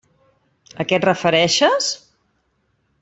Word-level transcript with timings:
A 0.83 0.85
què 0.91 0.97
et 0.99 1.05
refereixes? 1.07 1.91